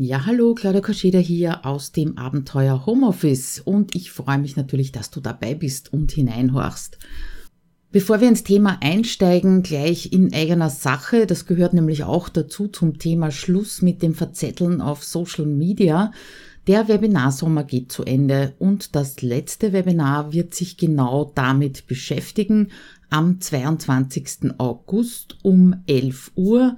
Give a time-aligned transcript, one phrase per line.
[0.00, 5.10] Ja, hallo, Claudia Koscheda hier aus dem Abenteuer Homeoffice und ich freue mich natürlich, dass
[5.10, 6.98] du dabei bist und hineinhorchst.
[7.90, 13.00] Bevor wir ins Thema einsteigen, gleich in eigener Sache, das gehört nämlich auch dazu zum
[13.00, 16.12] Thema Schluss mit dem Verzetteln auf Social Media.
[16.68, 22.68] Der Webinarsommer geht zu Ende und das letzte Webinar wird sich genau damit beschäftigen
[23.10, 24.52] am 22.
[24.58, 26.76] August um 11 Uhr.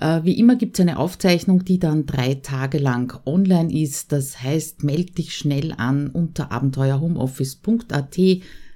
[0.00, 4.12] Äh, wie immer gibt es eine Aufzeichnung, die dann drei Tage lang online ist.
[4.12, 8.18] Das heißt, meld dich schnell an unter abenteuerhomeoffice.at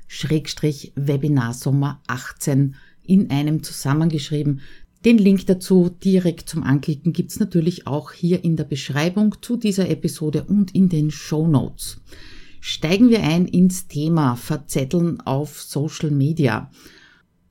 [0.07, 1.57] Schrägstrich Webinar
[2.07, 4.61] 18 in einem zusammengeschrieben.
[5.05, 9.89] Den Link dazu direkt zum Anklicken gibt's natürlich auch hier in der Beschreibung zu dieser
[9.89, 12.01] Episode und in den Show Notes.
[12.61, 16.71] Steigen wir ein ins Thema Verzetteln auf Social Media.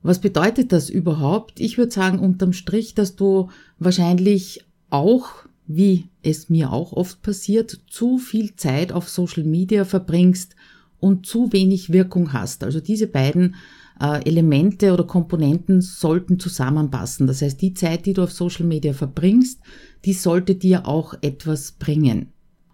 [0.04, 1.60] Was bedeutet das überhaupt?
[1.60, 3.50] Ich würde sagen, unterm Strich, dass du
[3.80, 5.30] wahrscheinlich auch,
[5.66, 10.56] wie es mir auch oft passiert, zu viel Zeit auf Social Media verbringst
[11.00, 12.64] und zu wenig Wirkung hast.
[12.66, 13.56] Also diese beiden
[14.00, 17.26] äh, Elemente oder Komponenten sollten zusammenpassen.
[17.26, 19.62] Das heißt, die Zeit, die du auf Social Media verbringst,
[20.06, 22.34] die sollte dir auch etwas bringen.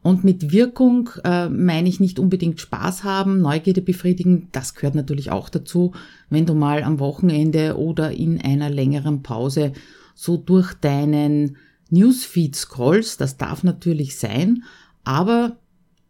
[0.09, 5.29] Und mit Wirkung äh, meine ich nicht unbedingt Spaß haben, Neugierde befriedigen, das gehört natürlich
[5.29, 5.91] auch dazu,
[6.31, 9.71] wenn du mal am Wochenende oder in einer längeren Pause
[10.15, 11.57] so durch deinen
[11.91, 14.63] Newsfeed scrollst, das darf natürlich sein,
[15.03, 15.57] aber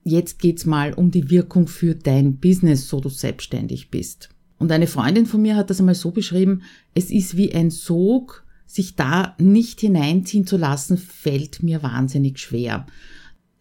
[0.05, 4.30] jetzt geht's mal um die Wirkung für dein Business, so du selbstständig bist.
[4.59, 6.61] Und eine Freundin von mir hat das einmal so beschrieben,
[6.95, 12.86] es ist wie ein Sog, sich da nicht hineinziehen zu lassen, fällt mir wahnsinnig schwer.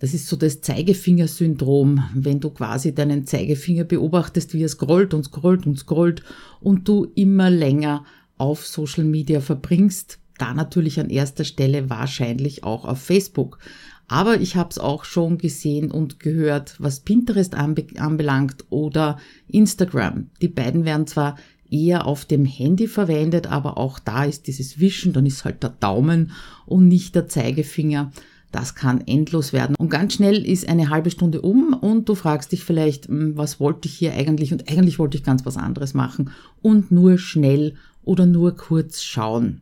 [0.00, 5.24] Das ist so das Zeigefingersyndrom, wenn du quasi deinen Zeigefinger beobachtest, wie er scrollt und
[5.24, 6.22] scrollt und scrollt
[6.60, 8.04] und du immer länger
[8.36, 10.20] auf Social Media verbringst.
[10.38, 13.58] Da natürlich an erster Stelle wahrscheinlich auch auf Facebook.
[14.06, 20.30] Aber ich habe es auch schon gesehen und gehört, was Pinterest anbelangt oder Instagram.
[20.40, 21.36] Die beiden werden zwar
[21.70, 25.70] eher auf dem Handy verwendet, aber auch da ist dieses Wischen, dann ist halt der
[25.70, 26.30] Daumen
[26.64, 28.12] und nicht der Zeigefinger.
[28.50, 29.76] Das kann endlos werden.
[29.76, 33.60] Und ganz schnell ist eine halbe Stunde um und du fragst dich vielleicht, hm, was
[33.60, 34.52] wollte ich hier eigentlich?
[34.52, 36.30] Und eigentlich wollte ich ganz was anderes machen
[36.62, 39.60] und nur schnell oder nur kurz schauen.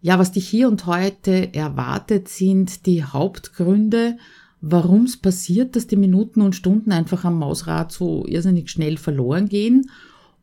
[0.00, 4.16] Ja, was dich hier und heute erwartet, sind die Hauptgründe,
[4.60, 9.48] warum es passiert, dass die Minuten und Stunden einfach am Mausrad so irrsinnig schnell verloren
[9.48, 9.90] gehen.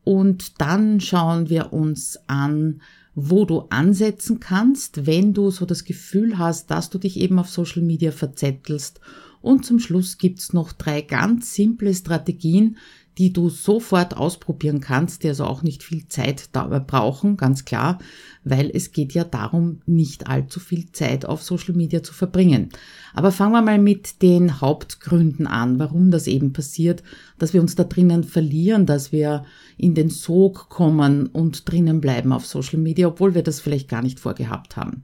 [0.03, 2.81] Und dann schauen wir uns an,
[3.15, 7.49] wo du ansetzen kannst, wenn du so das Gefühl hast, dass du dich eben auf
[7.49, 8.99] Social Media verzettelst.
[9.41, 12.77] Und zum Schluss gibt's noch drei ganz simple Strategien,
[13.17, 17.99] die du sofort ausprobieren kannst, die also auch nicht viel Zeit dabei brauchen, ganz klar,
[18.43, 22.69] weil es geht ja darum, nicht allzu viel Zeit auf Social Media zu verbringen.
[23.13, 27.03] Aber fangen wir mal mit den Hauptgründen an, warum das eben passiert,
[27.39, 29.45] dass wir uns da drinnen verlieren, dass wir
[29.77, 34.01] in den Sog kommen und drinnen bleiben auf Social Media, obwohl wir das vielleicht gar
[34.01, 35.03] nicht vorgehabt haben.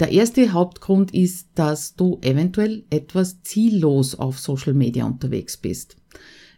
[0.00, 5.96] Der erste Hauptgrund ist, dass du eventuell etwas ziellos auf Social Media unterwegs bist.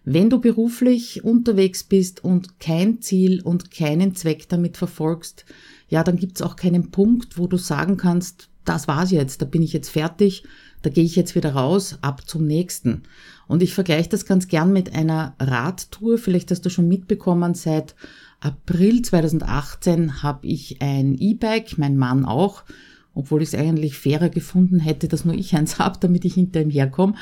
[0.04, 5.46] Wenn du beruflich unterwegs bist und kein Ziel und keinen Zweck damit verfolgst,
[5.88, 9.62] ja, dann gibt's auch keinen Punkt, wo du sagen kannst, das war's jetzt, da bin
[9.62, 10.44] ich jetzt fertig,
[10.82, 13.04] da gehe ich jetzt wieder raus, ab zum nächsten.
[13.46, 16.18] Und ich vergleiche das ganz gern mit einer Radtour.
[16.18, 17.94] Vielleicht hast du schon mitbekommen, seit
[18.40, 22.64] April 2018 habe ich ein E-Bike, mein Mann auch
[23.14, 26.60] obwohl ich es eigentlich fairer gefunden hätte, dass nur ich eins habe, damit ich hinter
[26.60, 27.14] ihm herkomme.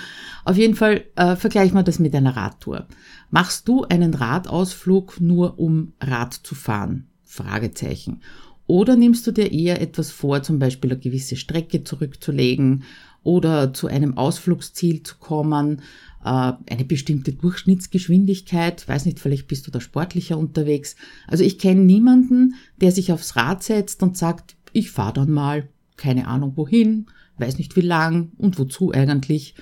[0.44, 2.86] Auf jeden Fall äh, vergleichen wir das mit einer Radtour.
[3.30, 7.08] Machst du einen Radausflug nur um Rad zu fahren?
[7.24, 8.20] Fragezeichen.
[8.66, 12.84] Oder nimmst du dir eher etwas vor, zum Beispiel eine gewisse Strecke zurückzulegen
[13.22, 15.82] oder zu einem Ausflugsziel zu kommen,
[16.24, 20.96] äh, eine bestimmte Durchschnittsgeschwindigkeit, weiß nicht, vielleicht bist du da sportlicher unterwegs.
[21.26, 25.68] Also ich kenne niemanden, der sich aufs Rad setzt und sagt, ich fahre dann mal
[26.02, 27.06] keine Ahnung wohin,
[27.38, 29.54] weiß nicht wie lang und wozu eigentlich.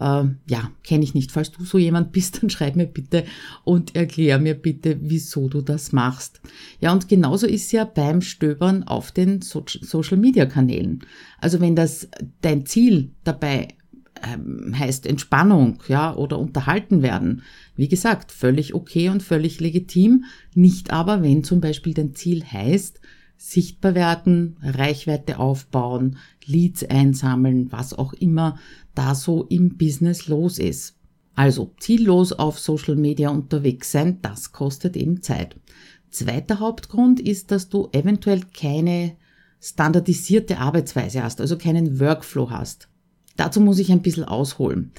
[0.00, 1.30] Äh, ja, kenne ich nicht.
[1.30, 3.24] Falls du so jemand bist, dann schreib mir bitte
[3.62, 6.40] und erklär mir bitte, wieso du das machst.
[6.80, 11.04] Ja, und genauso ist ja beim Stöbern auf den so Social Media Kanälen.
[11.38, 12.08] Also wenn das
[12.40, 13.68] dein Ziel dabei
[14.22, 17.42] ähm, heißt Entspannung, ja, oder unterhalten werden.
[17.76, 20.24] Wie gesagt, völlig okay und völlig legitim.
[20.54, 23.00] Nicht aber, wenn zum Beispiel dein Ziel heißt,
[23.36, 28.58] sichtbar werden, Reichweite aufbauen, Leads einsammeln, was auch immer
[28.94, 30.96] da so im Business los ist.
[31.34, 35.56] Also ziellos auf Social Media unterwegs sein, das kostet eben Zeit.
[36.10, 39.16] Zweiter Hauptgrund ist, dass du eventuell keine
[39.60, 42.88] standardisierte Arbeitsweise hast, also keinen Workflow hast.
[43.36, 44.92] Dazu muss ich ein bisschen ausholen.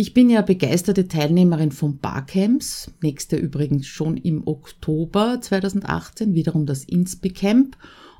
[0.00, 6.84] Ich bin ja begeisterte Teilnehmerin von Barcamps, nächste übrigens schon im Oktober 2018, wiederum das
[6.84, 7.76] Inspicamp.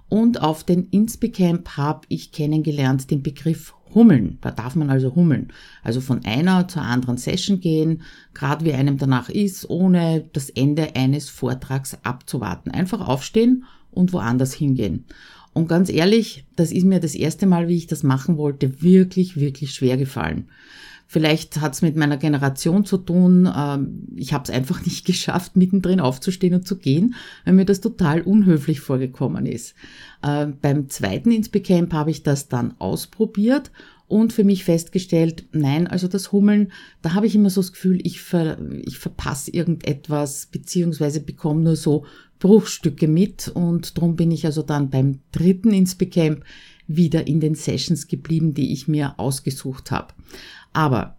[0.09, 4.39] Und auf den Inspicamp habe ich kennengelernt den Begriff Hummeln.
[4.41, 5.53] Da darf man also hummeln.
[5.85, 8.03] Also von einer zur anderen Session gehen,
[8.35, 12.73] gerade wie einem danach ist, ohne das Ende eines Vortrags abzuwarten.
[12.73, 15.05] Einfach aufstehen und woanders hingehen.
[15.53, 19.37] Und ganz ehrlich, das ist mir das erste Mal, wie ich das machen wollte, wirklich,
[19.37, 20.49] wirklich schwer gefallen.
[21.11, 23.51] Vielleicht hat es mit meiner Generation zu tun.
[23.57, 27.15] Ähm, ich habe es einfach nicht geschafft, mittendrin aufzustehen und zu gehen,
[27.45, 29.75] weil mir das total unhöflich vorgekommen ist.
[30.23, 33.73] Äh, beim zweiten Inspicamp habe ich das dann ausprobiert
[34.07, 38.01] und für mich festgestellt, nein, also das Hummeln, da habe ich immer so das Gefühl,
[38.05, 42.05] ich, ver, ich verpasse irgendetwas, beziehungsweise bekomme nur so
[42.39, 46.45] Bruchstücke mit und darum bin ich also dann beim dritten Inspicamp
[46.87, 50.15] wieder in den Sessions geblieben, die ich mir ausgesucht habe.
[50.73, 51.17] Aber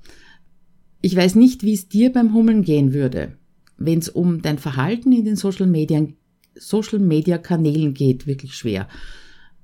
[1.01, 3.37] ich weiß nicht, wie es dir beim Hummeln gehen würde,
[3.77, 6.05] wenn es um dein Verhalten in den Social Media,
[6.55, 8.87] Social Media Kanälen geht, wirklich schwer.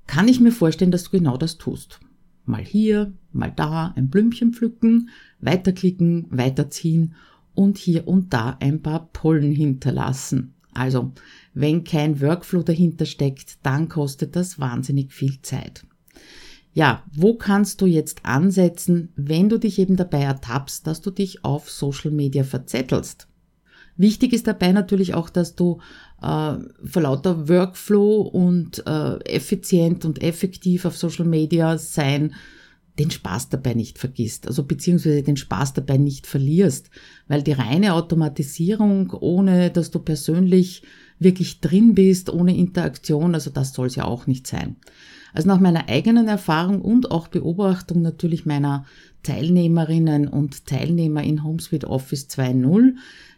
[0.06, 2.00] Kann ich mir vorstellen, dass du genau das tust.
[2.44, 5.10] Mal hier, mal da ein Blümchen pflücken,
[5.40, 7.14] weiterklicken, weiterziehen
[7.54, 10.54] und hier und da ein paar Pollen hinterlassen.
[10.72, 11.12] Also,
[11.54, 15.84] wenn kein Workflow dahinter steckt, dann kostet das wahnsinnig viel Zeit
[16.76, 21.42] ja, wo kannst du jetzt ansetzen, wenn du dich eben dabei ertappst, dass du dich
[21.42, 23.28] auf Social Media verzettelst?
[23.96, 25.78] Wichtig ist dabei natürlich auch, dass du
[26.20, 32.34] äh, vor lauter Workflow und äh, effizient und effektiv auf Social Media sein,
[32.98, 36.90] den Spaß dabei nicht vergisst, also beziehungsweise den Spaß dabei nicht verlierst,
[37.26, 40.82] weil die reine Automatisierung, ohne dass du persönlich
[41.18, 44.76] wirklich drin bist, ohne Interaktion, also das soll es ja auch nicht sein.
[45.36, 48.86] Also nach meiner eigenen Erfahrung und auch Beobachtung natürlich meiner
[49.22, 52.94] Teilnehmerinnen und Teilnehmer in HomeSuite Office 2.0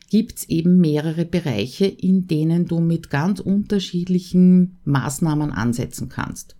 [0.08, 6.54] gibt's eben mehrere Bereiche, in denen du mit ganz unterschiedlichen Maßnahmen ansetzen kannst.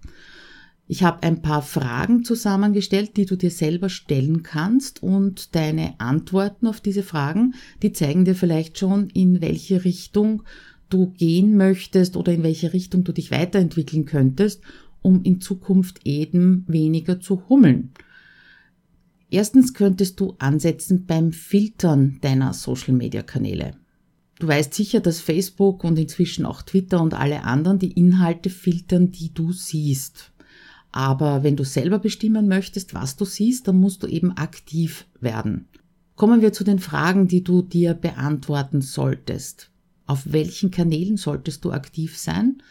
[0.89, 6.67] Ich habe ein paar Fragen zusammengestellt, die du dir selber stellen kannst und deine Antworten
[6.67, 10.43] auf diese Fragen, die zeigen dir vielleicht schon, in welche Richtung
[10.91, 14.63] du gehen möchtest oder in welche Richtung du dich weiterentwickeln könntest
[15.03, 17.93] um in Zukunft eben weniger zu hummeln.
[19.31, 23.73] Erstens könntest du ansetzen beim Filtern deiner Social-Media-Kanäle.
[24.39, 29.11] Du weißt sicher, dass Facebook und inzwischen auch Twitter und alle anderen die Inhalte filtern,
[29.11, 30.33] die du siehst.
[30.93, 35.69] Aber wenn du selber bestimmen möchtest, was du siehst, dann musst du eben aktiv werden.
[36.15, 39.71] Kommen wir zu den Fragen, die du dir beantworten solltest.
[40.07, 42.63] Auf welchen Kanälen solltest du aktiv sein?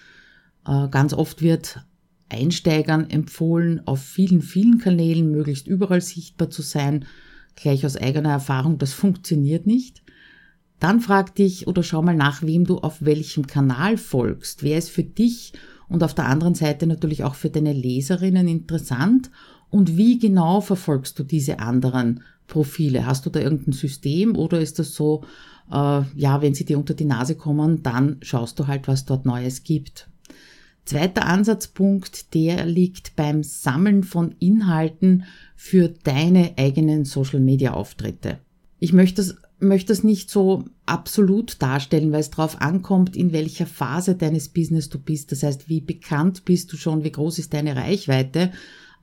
[0.66, 1.86] Äh, ganz oft wird
[2.30, 7.06] Einsteigern empfohlen, auf vielen, vielen Kanälen möglichst überall sichtbar zu sein.
[7.56, 10.04] Gleich aus eigener Erfahrung, das funktioniert nicht.
[10.80, 14.62] Dann frag dich oder schau mal nach, wem du auf welchem Kanal folgst.
[14.62, 15.54] Wer ist für dich
[15.90, 19.32] und auf der anderen Seite natürlich auch für deine Leserinnen interessant
[19.70, 23.06] und wie genau verfolgst du diese anderen Profile?
[23.06, 25.24] Hast du da irgendein System oder ist das so,
[25.72, 29.26] äh, ja, wenn sie dir unter die Nase kommen, dann schaust du halt, was dort
[29.26, 30.08] Neues gibt.
[30.88, 35.26] Zweiter Ansatzpunkt, der liegt beim Sammeln von Inhalten
[35.58, 38.40] für deine eigenen Social-Media-Auftritte.
[38.80, 43.66] Ich möchte das, möchte das nicht so absolut darstellen, weil es darauf ankommt, in welcher
[43.66, 45.34] Phase deines Business du bist.
[45.34, 48.54] Das heißt, wie bekannt bist du schon, wie groß ist deine Reichweite.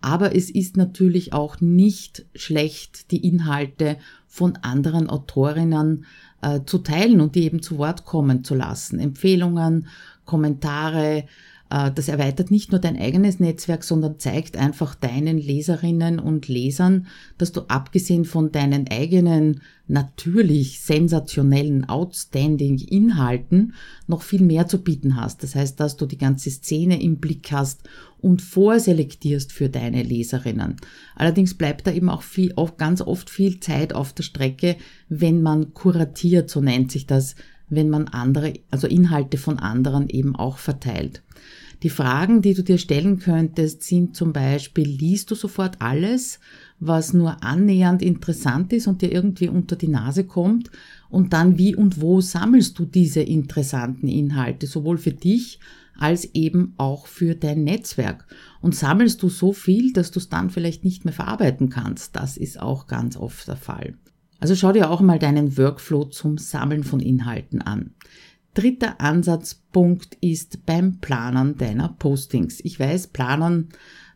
[0.00, 6.06] Aber es ist natürlich auch nicht schlecht, die Inhalte von anderen Autorinnen
[6.40, 8.98] äh, zu teilen und die eben zu Wort kommen zu lassen.
[8.98, 9.86] Empfehlungen,
[10.24, 11.24] Kommentare,
[11.68, 17.06] das erweitert nicht nur dein eigenes Netzwerk, sondern zeigt einfach deinen Leserinnen und Lesern,
[17.37, 23.75] dass du abgesehen von deinen eigenen natürlich sensationellen, outstanding Inhalten
[24.06, 25.42] noch viel mehr zu bieten hast.
[25.42, 27.83] Das heißt, dass du die ganze Szene im Blick hast
[28.21, 30.76] und vorselektierst für deine Leserinnen.
[31.16, 34.76] Allerdings bleibt da eben auch viel, auch ganz oft viel Zeit auf der Strecke,
[35.09, 37.35] wenn man kuratiert, so nennt sich das,
[37.74, 41.22] wenn man andere, also Inhalte von anderen eben auch verteilt.
[41.82, 46.40] Die Fragen, die du dir stellen könntest, sind zum Beispiel, liest du sofort alles,
[46.80, 50.70] was nur annähernd interessant ist und dir irgendwie unter die Nase kommt?
[51.10, 55.60] Und dann, wie und wo sammelst du diese interessanten Inhalte, sowohl für dich
[55.98, 58.26] als eben auch für dein Netzwerk?
[58.62, 62.16] Und sammelst du so viel, dass du es dann vielleicht nicht mehr verarbeiten kannst?
[62.16, 63.94] Das ist auch ganz oft der Fall.
[64.40, 67.94] Also schau dir auch mal deinen Workflow zum Sammeln von Inhalten an.
[68.54, 72.60] Dritter Ansatzpunkt ist beim Planern deiner Postings.
[72.62, 73.68] Ich weiß, Planern,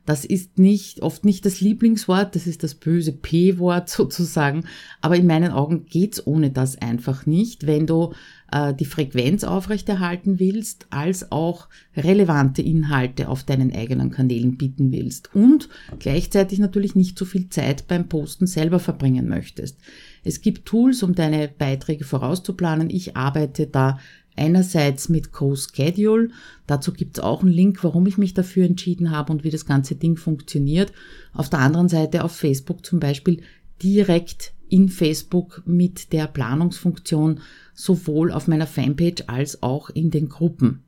[0.09, 4.65] Das ist nicht, oft nicht das Lieblingswort, das ist das böse P-Wort sozusagen,
[5.03, 8.15] aber in meinen Augen geht's ohne das einfach nicht, wenn du
[8.51, 15.35] äh, die Frequenz aufrechterhalten willst, als auch relevante Inhalte auf deinen eigenen Kanälen bieten willst
[15.35, 19.77] und gleichzeitig natürlich nicht so viel Zeit beim Posten selber verbringen möchtest.
[20.29, 22.91] Es gibt Tools, um deine Beiträge vorauszuplanen.
[22.91, 23.99] Ich arbeite da
[24.37, 26.29] einerseits mit CoSchedule.
[26.67, 29.95] Dazu gibt's auch einen Link, warum ich mich dafür entschieden habe und wie das ganze
[29.95, 30.93] Ding funktioniert.
[31.33, 33.41] Auf der anderen Seite auf Facebook zum Beispiel
[33.83, 37.41] direkt in Facebook mit der Planungsfunktion
[37.73, 40.83] sowohl auf meiner Fanpage als auch in den Gruppen.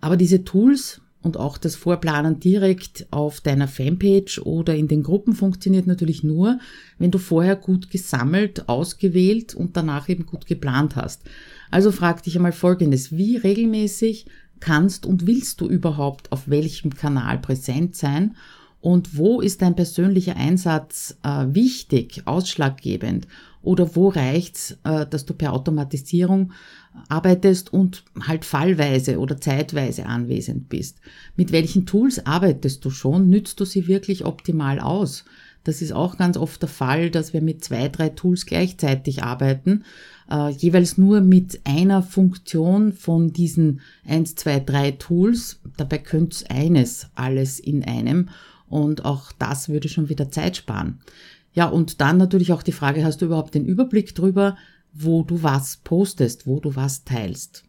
[0.00, 5.34] Aber diese Tools und auch das Vorplanen direkt auf deiner Fanpage oder in den Gruppen
[5.34, 6.58] funktioniert natürlich nur,
[6.98, 11.22] wenn du vorher gut gesammelt, ausgewählt und danach eben gut geplant hast.
[11.70, 13.16] Also frag dich einmal Folgendes.
[13.16, 14.26] Wie regelmäßig
[14.60, 18.36] kannst und willst du überhaupt auf welchem Kanal präsent sein?
[18.84, 23.26] Und wo ist dein persönlicher Einsatz äh, wichtig, ausschlaggebend?
[23.62, 26.52] Oder wo reicht's, äh, dass du per Automatisierung
[27.08, 30.98] arbeitest und halt fallweise oder zeitweise anwesend bist?
[31.34, 33.30] Mit welchen Tools arbeitest du schon?
[33.30, 35.24] Nützt du sie wirklich optimal aus?
[35.64, 39.84] Das ist auch ganz oft der Fall, dass wir mit zwei, drei Tools gleichzeitig arbeiten,
[40.30, 45.58] äh, jeweils nur mit einer Funktion von diesen eins, zwei, drei Tools.
[45.78, 48.28] Dabei könnte eines alles in einem
[48.74, 50.98] und auch das würde schon wieder Zeit sparen.
[51.52, 54.56] Ja, und dann natürlich auch die Frage, hast du überhaupt den Überblick drüber,
[54.92, 57.62] wo du was postest, wo du was teilst?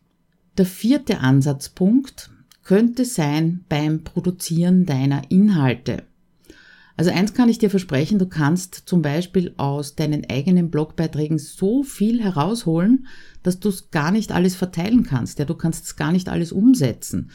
[0.58, 2.32] Der vierte Ansatzpunkt
[2.64, 6.02] könnte sein beim Produzieren deiner Inhalte.
[6.98, 11.84] Also eins kann ich dir versprechen, du kannst zum Beispiel aus deinen eigenen Blogbeiträgen so
[11.84, 13.06] viel herausholen,
[13.44, 15.38] dass du es gar nicht alles verteilen kannst.
[15.38, 17.32] Ja, du kannst es gar nicht alles umsetzen.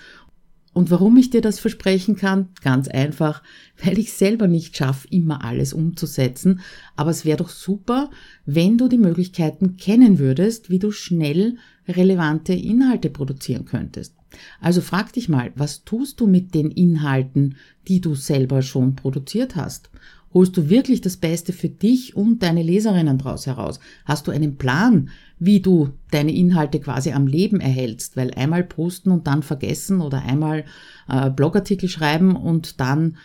[0.72, 2.48] Und warum ich dir das versprechen kann?
[2.62, 3.42] Ganz einfach,
[3.82, 6.60] weil ich selber nicht schaffe, immer alles umzusetzen.
[6.94, 8.10] Aber es wäre doch super,
[8.46, 11.56] wenn du die Möglichkeiten kennen würdest, wie du schnell
[11.88, 14.14] relevante Inhalte produzieren könntest.
[14.60, 17.56] Also frag dich mal, was tust du mit den Inhalten,
[17.88, 19.90] die du selber schon produziert hast?
[20.32, 23.80] Holst du wirklich das Beste für dich und deine Leserinnen daraus heraus?
[24.04, 25.10] Hast du einen Plan,
[25.40, 28.16] wie du deine Inhalte quasi am Leben erhältst?
[28.16, 30.64] Weil einmal posten und dann vergessen oder einmal
[31.08, 33.16] äh, Blogartikel schreiben und dann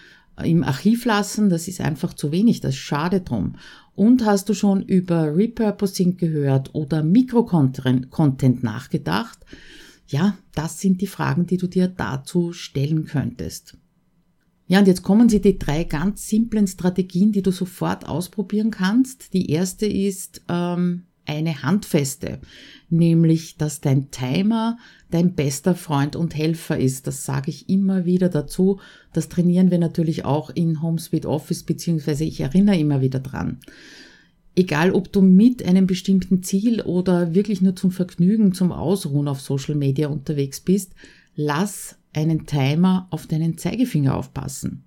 [0.43, 3.55] im Archiv lassen, das ist einfach zu wenig, das schade drum.
[3.95, 9.39] Und hast du schon über Repurposing gehört oder Mikrocontent nachgedacht?
[10.07, 13.77] Ja, das sind die Fragen, die du dir dazu stellen könntest.
[14.67, 19.33] Ja, und jetzt kommen sie die drei ganz simplen Strategien, die du sofort ausprobieren kannst.
[19.33, 22.39] Die erste ist ähm, eine handfeste,
[22.89, 24.77] nämlich dass dein Timer
[25.11, 27.07] dein bester Freund und Helfer ist.
[27.07, 28.79] Das sage ich immer wieder dazu.
[29.13, 33.59] Das trainieren wir natürlich auch in HomeSuite Office, beziehungsweise ich erinnere immer wieder dran.
[34.55, 39.41] Egal, ob du mit einem bestimmten Ziel oder wirklich nur zum Vergnügen, zum Ausruhen auf
[39.41, 40.93] Social Media unterwegs bist,
[41.35, 44.85] lass einen Timer auf deinen Zeigefinger aufpassen.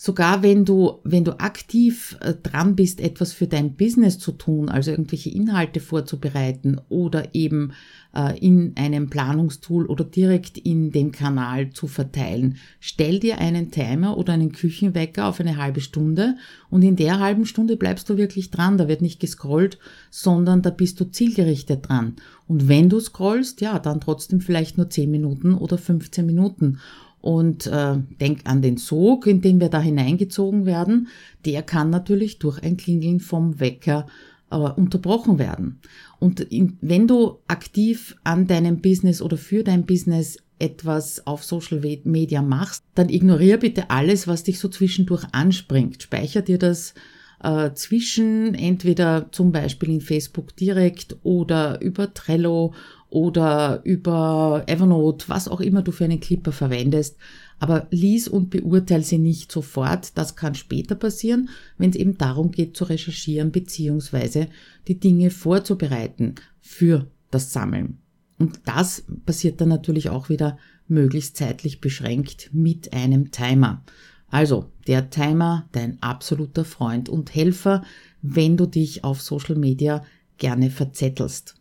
[0.00, 4.68] Sogar wenn du, wenn du aktiv äh, dran bist, etwas für dein Business zu tun,
[4.68, 7.72] also irgendwelche Inhalte vorzubereiten oder eben
[8.14, 14.16] äh, in einem Planungstool oder direkt in dem Kanal zu verteilen, stell dir einen Timer
[14.16, 16.36] oder einen Küchenwecker auf eine halbe Stunde
[16.70, 18.78] und in der halben Stunde bleibst du wirklich dran.
[18.78, 22.14] Da wird nicht gescrollt, sondern da bist du zielgerichtet dran.
[22.46, 26.78] Und wenn du scrollst, ja, dann trotzdem vielleicht nur 10 Minuten oder 15 Minuten.
[27.20, 31.08] Und äh, denk an den Sog, in den wir da hineingezogen werden.
[31.44, 34.06] Der kann natürlich durch ein Klingeln vom Wecker
[34.50, 35.80] äh, unterbrochen werden.
[36.20, 41.80] Und in, wenn du aktiv an deinem Business oder für dein Business etwas auf Social
[42.04, 46.02] Media machst, dann ignoriere bitte alles, was dich so zwischendurch anspringt.
[46.02, 46.94] Speicher dir das
[47.42, 52.74] äh, zwischen, entweder zum Beispiel in Facebook direkt oder über Trello
[53.10, 57.16] oder über Evernote, was auch immer du für einen Clipper verwendest.
[57.58, 60.16] Aber lies und beurteile sie nicht sofort.
[60.16, 64.48] Das kann später passieren, wenn es eben darum geht zu recherchieren beziehungsweise
[64.86, 67.98] die Dinge vorzubereiten für das Sammeln.
[68.38, 73.82] Und das passiert dann natürlich auch wieder möglichst zeitlich beschränkt mit einem Timer.
[74.30, 77.82] Also der Timer, dein absoluter Freund und Helfer,
[78.22, 80.04] wenn du dich auf Social Media
[80.36, 81.57] gerne verzettelst.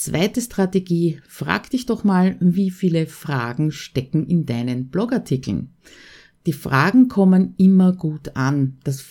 [0.00, 5.74] Zweite Strategie, frag dich doch mal, wie viele Fragen stecken in deinen Blogartikeln.
[6.46, 8.78] Die Fragen kommen immer gut an.
[8.82, 9.04] Das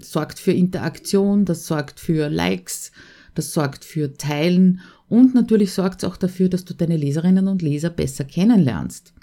[0.00, 2.90] sorgt für Interaktion, das sorgt für Likes,
[3.36, 7.62] das sorgt für Teilen und natürlich sorgt es auch dafür, dass du deine Leserinnen und
[7.62, 9.14] Leser besser kennenlernst.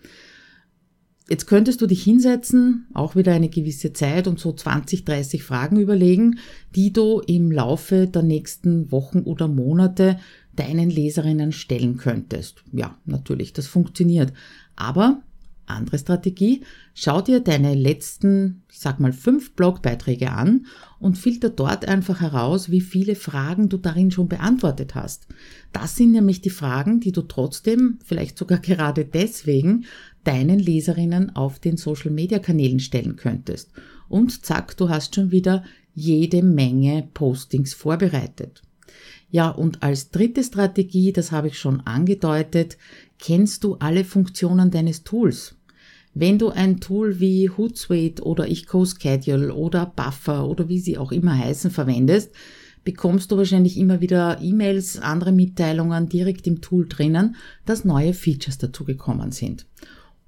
[1.27, 5.79] Jetzt könntest du dich hinsetzen, auch wieder eine gewisse Zeit und so 20, 30 Fragen
[5.79, 6.37] überlegen,
[6.75, 10.19] die du im Laufe der nächsten Wochen oder Monate
[10.55, 12.63] deinen Leserinnen stellen könntest.
[12.71, 14.33] Ja, natürlich, das funktioniert.
[14.75, 15.21] Aber
[15.67, 16.61] andere Strategie,
[16.93, 20.67] schau dir deine letzten, ich sag mal, fünf Blogbeiträge an
[20.99, 25.27] und filter dort einfach heraus, wie viele Fragen du darin schon beantwortet hast.
[25.73, 29.85] Das sind nämlich die Fragen, die du trotzdem, vielleicht sogar gerade deswegen,
[30.23, 33.71] deinen Leserinnen auf den Social Media Kanälen stellen könntest.
[34.07, 38.61] Und zack, du hast schon wieder jede Menge Postings vorbereitet.
[39.29, 42.77] Ja, und als dritte Strategie, das habe ich schon angedeutet,
[43.19, 45.55] kennst du alle Funktionen deines Tools.
[46.13, 51.37] Wenn du ein Tool wie Hootsuite oder EcoSchedule oder Buffer oder wie sie auch immer
[51.37, 52.31] heißen verwendest,
[52.85, 58.59] bekommst du wahrscheinlich immer wieder E-Mails, andere Mitteilungen direkt im Tool drinnen, dass neue Features
[58.59, 59.65] dazugekommen sind.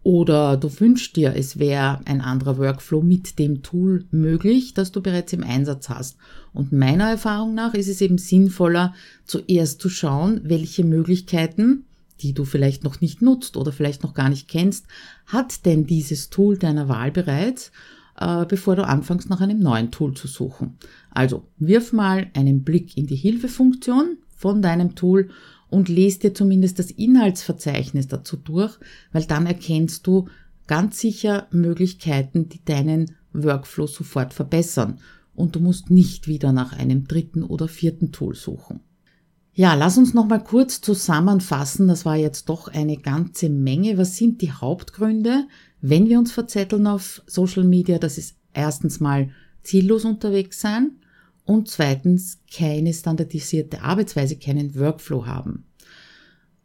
[0.08, 5.02] Oder du wünschst dir, es wäre ein anderer Workflow mit dem Tool möglich, das du
[5.02, 6.16] bereits im Einsatz hast.
[6.54, 8.94] Und meiner Erfahrung nach ist es eben sinnvoller,
[9.26, 11.84] zuerst zu schauen, welche Möglichkeiten,
[12.22, 14.86] die du vielleicht noch nicht nutzt oder vielleicht noch gar nicht kennst,
[15.26, 17.74] hat denn dieses Tool deiner Wahl bereits,
[18.18, 20.78] äh, bevor du anfängst, nach einem neuen Tool zu suchen.
[21.12, 25.32] Also wirf mal einen Blick in die Hilfefunktion von deinem Tool
[25.70, 28.78] und lest dir zumindest das Inhaltsverzeichnis dazu durch,
[29.12, 30.28] weil dann erkennst du
[30.66, 35.00] ganz sicher Möglichkeiten, die deinen Workflow sofort verbessern
[35.36, 38.82] und du musst nicht wieder nach einem dritten oder vierten Tool suchen.
[39.54, 41.88] Ja, lass uns noch mal kurz zusammenfassen.
[41.88, 43.98] Das war jetzt doch eine ganze Menge.
[43.98, 45.48] Was sind die Hauptgründe,
[45.82, 47.98] wenn wir uns verzetteln auf Social Media?
[47.98, 49.32] Das ist erstens mal
[49.64, 51.00] ziellos unterwegs sein
[51.48, 55.64] und zweitens keine standardisierte Arbeitsweise, keinen Workflow haben.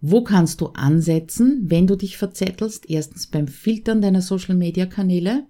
[0.01, 2.91] Wo kannst du ansetzen, wenn du dich verzettelst?
[2.91, 5.47] Erstens beim Filtern deiner Social-Media-Kanäle,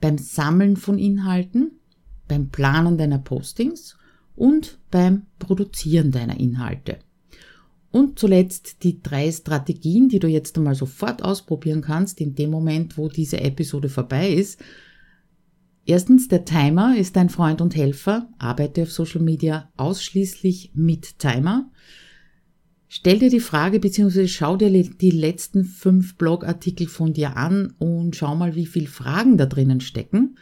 [0.00, 1.78] beim Sammeln von Inhalten,
[2.26, 3.96] beim Planen deiner Postings
[4.34, 6.98] und beim Produzieren deiner Inhalte.
[7.92, 12.98] Und zuletzt die drei Strategien, die du jetzt einmal sofort ausprobieren kannst, in dem Moment,
[12.98, 14.60] wo diese Episode vorbei ist,
[15.84, 18.28] Erstens, der Timer ist dein Freund und Helfer.
[18.38, 21.70] Arbeite auf Social Media ausschließlich mit Timer.
[22.86, 24.28] Stell dir die Frage bzw.
[24.28, 29.38] schau dir die letzten fünf Blogartikel von dir an und schau mal, wie viel Fragen
[29.38, 30.36] da drinnen stecken.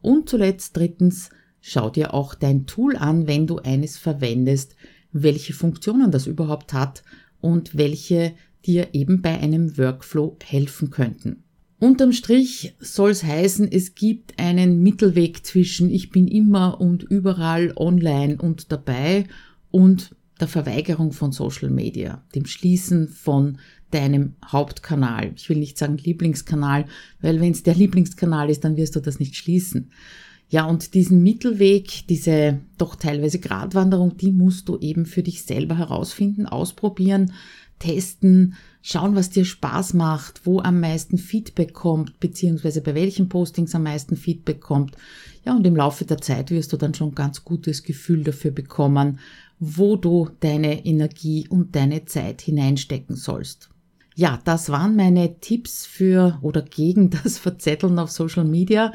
[0.00, 1.30] Und zuletzt drittens,
[1.60, 4.76] schau dir auch dein Tool an, wenn du eines verwendest,
[5.12, 7.02] welche Funktionen das überhaupt hat
[7.40, 11.42] und welche dir eben bei einem Workflow helfen könnten.
[11.78, 17.72] Unterm Strich soll es heißen, es gibt einen Mittelweg zwischen ich bin immer und überall
[17.76, 19.26] online und dabei
[19.70, 23.58] und der Verweigerung von Social Media, dem Schließen von
[23.90, 25.32] deinem Hauptkanal.
[25.36, 26.86] Ich will nicht sagen Lieblingskanal,
[27.20, 29.90] weil wenn es der Lieblingskanal ist, dann wirst du das nicht schließen.
[30.48, 35.76] Ja, und diesen Mittelweg, diese doch teilweise Gratwanderung, die musst du eben für dich selber
[35.76, 37.32] herausfinden, ausprobieren,
[37.78, 38.54] testen,
[38.86, 43.82] schauen, was dir Spaß macht, wo am meisten Feedback kommt, beziehungsweise bei welchen Postings am
[43.82, 44.96] meisten Feedback kommt.
[45.44, 49.18] Ja, und im Laufe der Zeit wirst du dann schon ganz gutes Gefühl dafür bekommen,
[49.58, 53.70] wo du deine Energie und deine Zeit hineinstecken sollst.
[54.14, 58.92] Ja, das waren meine Tipps für oder gegen das Verzetteln auf Social Media.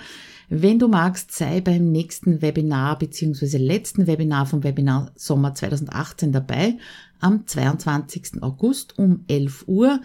[0.48, 3.58] Wenn du magst, sei beim nächsten Webinar bzw.
[3.58, 6.78] letzten Webinar vom Webinar Sommer 2018 dabei
[7.22, 8.42] am 22.
[8.42, 10.02] August um 11 Uhr.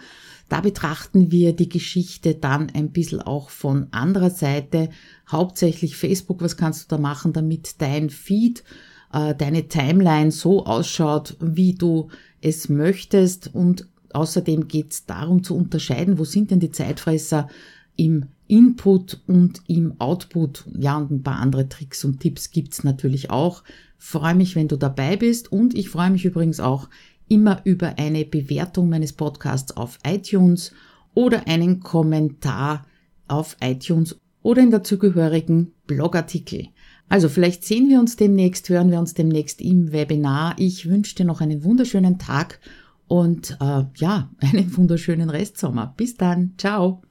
[0.49, 4.89] Da betrachten wir die Geschichte dann ein bisschen auch von anderer Seite,
[5.29, 8.63] hauptsächlich Facebook, was kannst du da machen, damit dein Feed,
[9.11, 12.09] äh, deine Timeline so ausschaut, wie du
[12.41, 17.49] es möchtest und außerdem geht es darum zu unterscheiden, wo sind denn die Zeitfresser
[17.97, 20.65] im Input und im Output.
[20.77, 23.63] Ja, und ein paar andere Tricks und Tipps gibt's natürlich auch.
[23.97, 26.89] Freue mich, wenn du dabei bist und ich freue mich übrigens auch
[27.27, 30.71] immer über eine Bewertung meines Podcasts auf iTunes
[31.13, 32.85] oder einen Kommentar
[33.27, 36.67] auf iTunes oder in der zugehörigen Blogartikel.
[37.09, 40.55] Also vielleicht sehen wir uns demnächst, hören wir uns demnächst im Webinar.
[40.57, 42.59] Ich wünsche dir noch einen wunderschönen Tag
[43.07, 45.93] und äh, ja, einen wunderschönen Restsommer.
[45.97, 47.06] Bis dann, ciao.